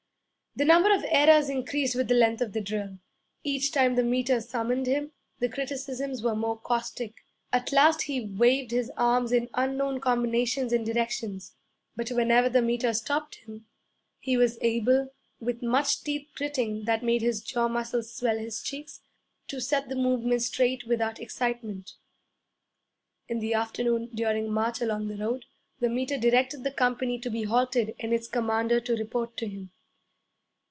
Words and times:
The 0.53 0.65
number 0.65 0.93
of 0.93 1.05
errors 1.07 1.47
increased 1.49 1.95
with 1.95 2.09
the 2.09 2.13
length 2.13 2.41
of 2.41 2.51
the 2.51 2.59
drill. 2.59 2.97
Each 3.41 3.71
time 3.71 3.95
the 3.95 4.03
Meter 4.03 4.41
summoned 4.41 4.85
him, 4.85 5.13
the 5.39 5.47
criticisms 5.47 6.21
were 6.21 6.35
more 6.35 6.59
caustic. 6.59 7.23
At 7.53 7.71
last 7.71 8.01
he 8.01 8.19
waved 8.25 8.71
his 8.71 8.91
arms 8.97 9.31
in 9.31 9.47
unknown 9.53 10.01
combinations 10.01 10.73
and 10.73 10.85
directions. 10.85 11.55
But 11.95 12.09
whenever 12.09 12.49
the 12.49 12.61
Meter 12.61 12.93
stopped 12.93 13.35
him, 13.35 13.65
he 14.19 14.35
was 14.35 14.57
able, 14.59 15.13
with 15.39 15.63
much 15.63 16.03
teeth 16.03 16.27
gritting 16.35 16.83
that 16.83 17.01
made 17.01 17.21
his 17.21 17.39
jaw 17.41 17.69
muscles 17.69 18.13
swell 18.13 18.37
his 18.37 18.61
cheeks, 18.61 18.99
to 19.47 19.61
set 19.61 19.87
the 19.87 19.95
movement 19.95 20.41
straight 20.41 20.85
without 20.85 21.17
excitement. 21.21 21.93
In 23.29 23.39
the 23.39 23.53
afternoon, 23.53 24.09
during 24.13 24.47
a 24.47 24.51
march 24.51 24.81
along 24.81 25.07
the 25.07 25.15
road, 25.15 25.45
the 25.79 25.87
Meter 25.89 26.17
directed 26.17 26.65
the 26.65 26.71
company 26.73 27.17
to 27.19 27.29
be 27.29 27.43
halted 27.43 27.95
and 28.01 28.11
its 28.13 28.27
commander 28.27 28.81
to 28.81 28.97
report 28.97 29.37
to 29.37 29.47
him. 29.47 29.71